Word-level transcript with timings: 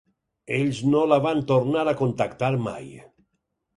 Ells 0.59 0.79
no 0.93 1.03
la 1.11 1.19
van 1.27 1.43
tornar 1.53 1.85
a 1.91 1.95
contactar 2.03 2.51
mai. 2.69 2.93